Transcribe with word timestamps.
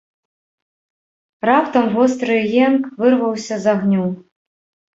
Раптам 1.49 1.85
востры 1.97 2.39
енк 2.65 2.83
вырваўся 3.05 3.55
з 3.69 3.73
агню. 3.77 4.05